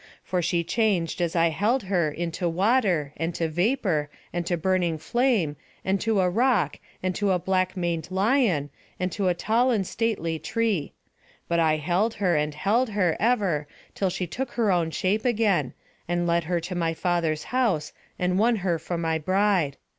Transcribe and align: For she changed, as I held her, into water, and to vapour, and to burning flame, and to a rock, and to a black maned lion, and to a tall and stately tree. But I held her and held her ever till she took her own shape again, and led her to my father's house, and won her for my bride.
For 0.23 0.41
she 0.41 0.63
changed, 0.63 1.21
as 1.21 1.35
I 1.35 1.49
held 1.49 1.83
her, 1.83 2.09
into 2.09 2.49
water, 2.49 3.13
and 3.17 3.35
to 3.35 3.47
vapour, 3.47 4.09
and 4.33 4.47
to 4.47 4.57
burning 4.57 4.97
flame, 4.97 5.57
and 5.85 6.01
to 6.01 6.21
a 6.21 6.27
rock, 6.27 6.79
and 7.03 7.13
to 7.13 7.29
a 7.29 7.37
black 7.37 7.77
maned 7.77 8.09
lion, 8.09 8.71
and 8.99 9.11
to 9.11 9.27
a 9.27 9.35
tall 9.35 9.69
and 9.69 9.85
stately 9.85 10.39
tree. 10.39 10.93
But 11.47 11.59
I 11.59 11.77
held 11.77 12.15
her 12.15 12.35
and 12.35 12.55
held 12.55 12.89
her 12.89 13.15
ever 13.19 13.67
till 13.93 14.09
she 14.09 14.25
took 14.25 14.53
her 14.53 14.71
own 14.71 14.89
shape 14.89 15.23
again, 15.23 15.75
and 16.07 16.25
led 16.25 16.45
her 16.45 16.59
to 16.61 16.73
my 16.73 16.95
father's 16.95 17.43
house, 17.53 17.93
and 18.17 18.39
won 18.39 18.55
her 18.65 18.79
for 18.79 18.97
my 18.97 19.19
bride. 19.19 19.77